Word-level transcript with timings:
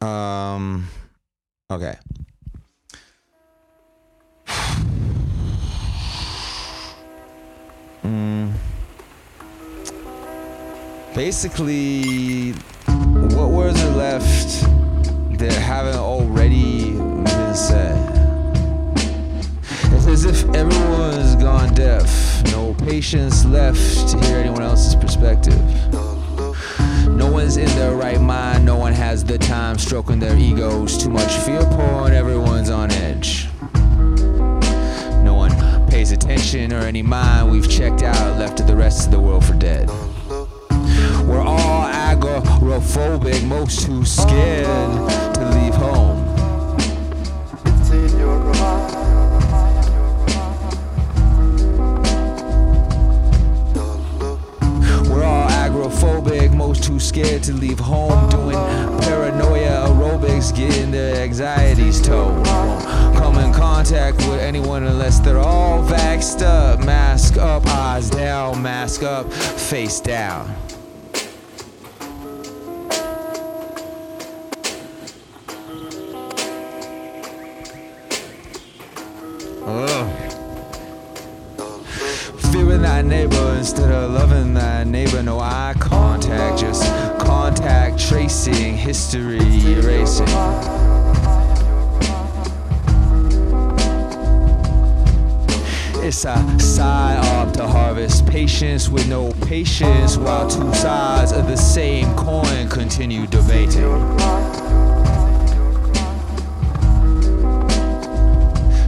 Um. 0.00 0.88
Okay. 1.70 1.94
Mm. 8.02 8.50
Basically, 11.14 12.52
what 13.36 13.50
words 13.50 13.78
are 13.82 13.94
left 13.94 14.62
that 15.38 15.52
haven't 15.52 15.96
already 15.98 16.92
been 16.92 17.54
said? 17.54 17.98
It's 19.92 20.06
as 20.06 20.24
if 20.24 20.44
everyone's 20.54 21.36
gone 21.36 21.74
deaf. 21.74 22.42
No 22.52 22.72
patience 22.72 23.44
left 23.44 24.08
to 24.08 24.18
hear 24.24 24.38
anyone 24.38 24.62
else's 24.62 24.94
perspective. 24.94 25.60
Stroking 29.80 30.18
their 30.18 30.36
egos. 30.36 30.98
Too 30.98 31.10
much 31.10 31.32
fear 31.38 31.64
porn, 31.64 32.12
everyone's 32.12 32.70
on 32.70 32.90
edge. 32.92 33.48
No 35.24 35.34
one 35.34 35.52
pays 35.88 36.12
attention 36.12 36.72
or 36.72 36.80
any 36.80 37.02
mind, 37.02 37.50
we've 37.50 37.68
checked 37.68 38.02
out, 38.02 38.38
left 38.38 38.58
to 38.58 38.62
the 38.62 38.76
rest 38.76 39.06
of 39.06 39.12
the 39.12 39.18
world 39.18 39.44
for 39.44 39.54
dead. 39.54 39.88
We're 41.26 41.42
all 41.42 41.88
agoraphobic, 41.88 43.46
most 43.46 43.86
too 43.86 44.04
scared 44.04 44.66
to 45.34 45.44
leave 45.54 45.74
home. 45.74 46.26
We're 55.10 55.24
all 55.24 55.48
agoraphobic, 55.48 56.54
most 56.54 56.84
too 56.84 57.00
scared 57.00 57.42
to 57.44 57.52
leave 57.52 57.78
home. 57.78 58.28
Doing 58.30 58.56
paranoia 59.00 59.49
aerobics, 60.40 60.54
getting 60.56 60.90
their 60.90 61.16
anxieties 61.22 62.00
told. 62.00 62.44
Come 63.16 63.38
in 63.38 63.52
contact 63.52 64.16
with 64.28 64.40
anyone 64.40 64.84
unless 64.84 65.20
they're 65.20 65.38
all 65.38 65.82
vaxxed 65.84 66.42
up. 66.42 66.80
Mask 66.80 67.36
up, 67.36 67.66
eyes 67.66 68.10
down, 68.10 68.62
mask 68.62 69.02
up, 69.02 69.32
face 69.32 70.00
down. 70.00 70.54
Ugh. 79.66 80.19
Fearing 82.70 82.82
thy 82.82 83.02
neighbor 83.02 83.54
instead 83.58 83.90
of 83.90 84.12
loving 84.12 84.54
thy 84.54 84.84
neighbor. 84.84 85.20
No 85.24 85.40
eye 85.40 85.74
contact, 85.80 86.60
just 86.60 86.84
contact 87.18 87.98
tracing, 87.98 88.76
history 88.76 89.40
erasing. 89.40 90.28
It's 95.98 96.24
a 96.24 96.36
psyop 96.58 97.54
to 97.54 97.66
harvest 97.66 98.24
patients 98.26 98.88
with 98.88 99.08
no 99.08 99.32
patience 99.48 100.16
while 100.16 100.48
two 100.48 100.72
sides 100.72 101.32
of 101.32 101.48
the 101.48 101.56
same 101.56 102.14
coin 102.14 102.68
continue 102.68 103.26
debating. 103.26 103.98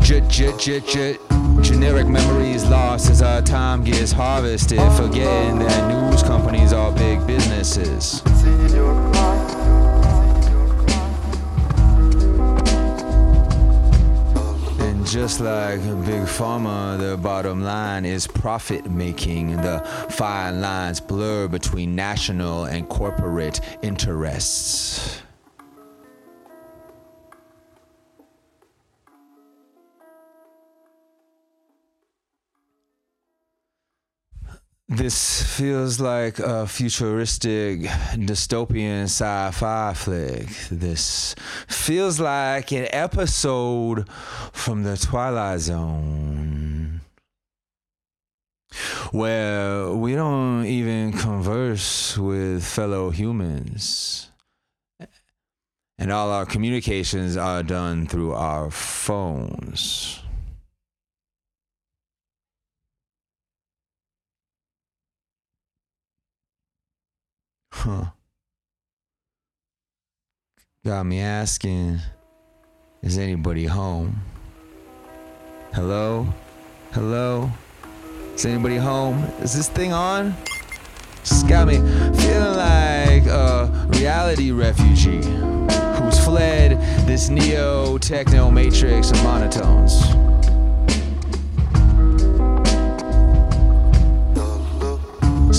J- 0.00 0.20
j- 0.28 0.56
j- 0.58 0.80
j- 0.80 1.33
generic 1.62 2.06
memories 2.06 2.64
lost 2.64 3.10
as 3.10 3.22
our 3.22 3.42
time 3.42 3.82
gets 3.84 4.12
harvested, 4.12 4.80
forgetting 4.92 5.58
that 5.58 5.88
news 5.88 6.22
companies 6.22 6.72
are 6.72 6.92
big 6.92 7.26
businesses. 7.26 8.22
And 14.80 15.06
just 15.06 15.40
like 15.40 15.80
Big 16.04 16.26
Pharma, 16.26 16.98
the 16.98 17.16
bottom 17.16 17.62
line 17.62 18.04
is 18.04 18.26
profit 18.26 18.90
making. 18.90 19.56
The 19.56 19.80
fine 20.10 20.60
lines 20.60 21.00
blur 21.00 21.48
between 21.48 21.94
national 21.94 22.64
and 22.64 22.88
corporate 22.88 23.60
interests. 23.82 25.23
This 34.88 35.42
feels 35.42 35.98
like 35.98 36.38
a 36.38 36.66
futuristic 36.66 37.80
dystopian 38.20 39.04
sci 39.04 39.50
fi 39.52 39.94
flick. 39.94 40.48
This 40.70 41.34
feels 41.66 42.20
like 42.20 42.70
an 42.70 42.88
episode 42.90 44.06
from 44.52 44.82
the 44.82 44.98
Twilight 44.98 45.60
Zone 45.60 47.00
where 49.10 49.90
we 49.90 50.14
don't 50.14 50.66
even 50.66 51.12
converse 51.12 52.18
with 52.18 52.62
fellow 52.62 53.08
humans. 53.08 54.30
And 55.96 56.12
all 56.12 56.30
our 56.30 56.44
communications 56.44 57.38
are 57.38 57.62
done 57.62 58.06
through 58.06 58.34
our 58.34 58.70
phones. 58.70 60.23
Huh. 67.76 68.04
Got 70.86 71.04
me 71.04 71.20
asking, 71.20 71.98
is 73.02 73.18
anybody 73.18 73.66
home? 73.66 74.22
Hello? 75.74 76.26
Hello? 76.92 77.50
Is 78.34 78.46
anybody 78.46 78.76
home? 78.76 79.24
Is 79.42 79.54
this 79.54 79.68
thing 79.68 79.92
on? 79.92 80.34
Just 81.24 81.48
got 81.48 81.66
me 81.66 81.76
feeling 81.76 82.56
like 82.56 83.26
a 83.26 83.88
reality 83.98 84.52
refugee 84.52 85.26
who's 85.98 86.24
fled 86.24 86.80
this 87.06 87.28
neo 87.28 87.98
techno 87.98 88.50
matrix 88.50 89.10
of 89.10 89.16
monotones. 89.18 90.23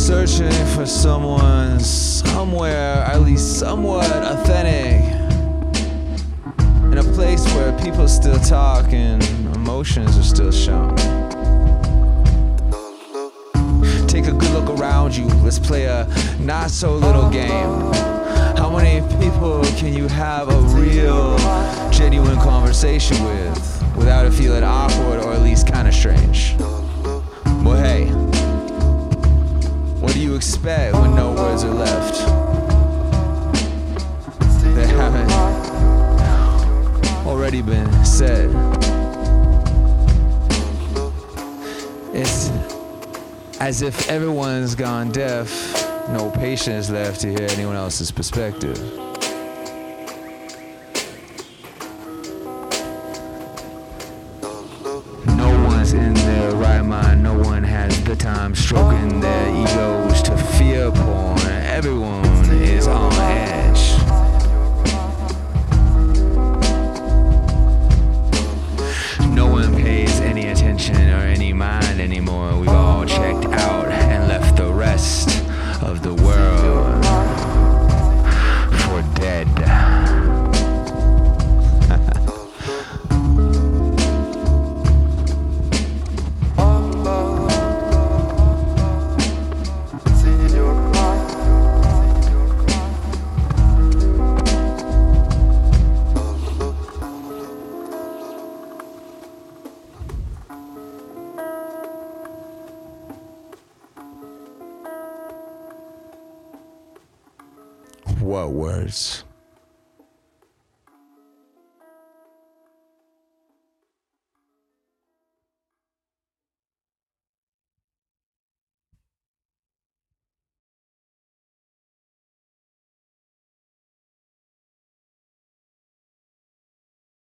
Searching 0.06 0.52
for 0.76 0.86
someone 0.86 1.80
somewhere, 1.80 3.04
at 3.06 3.22
least 3.22 3.58
somewhat 3.58 4.06
authentic. 4.06 5.02
In 6.92 7.00
a 7.00 7.04
place 7.16 7.44
where 7.56 7.76
people 7.80 8.08
still 8.08 8.38
talk 8.42 8.94
and 8.94 9.24
emotions 9.56 10.16
are 10.16 10.22
still 10.22 10.52
shown. 10.52 10.96
Take 14.08 14.28
a 14.28 14.32
good 14.32 14.52
look 14.52 14.80
around 14.80 15.18
you. 15.18 15.26
Let's 15.44 15.58
play 15.58 15.86
a 15.86 16.08
not 16.40 16.70
so 16.70 16.94
little 16.94 17.28
game. 17.32 17.92
How 18.58 18.70
many 18.70 19.02
people 19.18 19.64
can 19.76 19.92
you 19.92 20.08
have 20.08 20.50
a 20.50 20.60
real, 20.80 21.36
genuine 21.90 22.38
conversation 22.38 23.24
with 23.24 23.96
without 23.98 24.28
it 24.28 24.34
feeling 24.36 24.64
awkward 24.64 25.26
or 25.26 25.34
at 25.34 25.42
least 25.42 25.66
kind 25.66 25.88
of 25.88 25.96
strange? 25.96 26.56
Expect 30.36 30.94
when 30.96 31.16
no 31.16 31.34
words 31.34 31.64
are 31.64 31.74
left? 31.74 32.18
They 34.76 34.88
haven't 34.88 35.32
already 37.26 37.62
been 37.62 38.06
said. 38.06 38.50
It's 42.14 42.50
as 43.60 43.82
if 43.82 44.10
everyone's 44.10 44.76
gone 44.76 45.12
deaf, 45.12 45.50
no 46.10 46.30
patience 46.32 46.90
left 46.90 47.22
to 47.22 47.30
hear 47.30 47.48
anyone 47.52 47.76
else's 47.76 48.12
perspective. 48.12 49.05
The 58.18 58.24
time 58.24 58.56
stroking 58.56 59.20
their 59.20 59.50
egos 59.50 60.22
to 60.22 60.38
fear 60.38 60.92
porn. 60.92 61.40
Everyone 61.48 62.26
is 62.52 62.88
on 62.88 63.14
edge. 63.14 63.65
What 108.20 108.52
words? 108.52 109.24